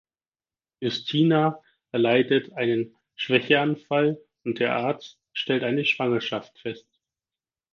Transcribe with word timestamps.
Justina 0.79 1.59
erleidet 1.91 2.53
einen 2.53 2.95
Schwächeanfall 3.13 4.17
und 4.43 4.57
der 4.57 4.75
Arzt 4.75 5.19
stellt 5.31 5.63
eine 5.63 5.85
Schwangerschaft 5.85 6.57
fest. 6.57 6.87